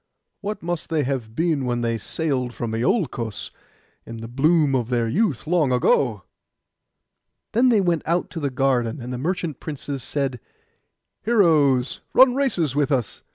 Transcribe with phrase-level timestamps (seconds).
[0.39, 3.51] What must they have been when they sailed from Iolcos,
[4.03, 6.23] in the bloom of their youth, long ago?'
[7.51, 10.39] Then they went out to the garden; and the merchant princes said,
[11.21, 13.21] 'Heroes, run races with us.